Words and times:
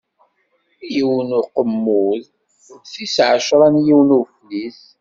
Yiwen 0.93 1.29
n 1.33 1.37
Uqemmud, 1.39 2.23
d 2.81 2.83
tis 2.91 3.15
ɛecṛa 3.29 3.67
n 3.73 3.75
yiwen 3.85 4.09
n 4.13 4.17
Uflis. 4.19 4.79